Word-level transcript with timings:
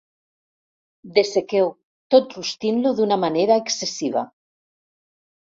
Dessequeu, 1.17 1.69
tot 2.15 2.33
rostint-lo 2.37 2.95
d'una 3.01 3.21
manera 3.27 3.59
excessiva. 3.65 4.25